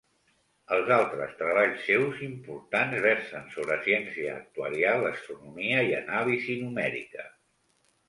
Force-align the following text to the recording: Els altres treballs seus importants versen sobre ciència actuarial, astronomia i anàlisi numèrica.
Els 0.77 0.87
altres 0.95 1.35
treballs 1.41 1.83
seus 1.89 2.23
importants 2.29 3.03
versen 3.05 3.47
sobre 3.59 3.79
ciència 3.85 4.35
actuarial, 4.41 5.09
astronomia 5.15 5.87
i 5.93 5.97
anàlisi 6.03 6.61
numèrica. 6.67 7.33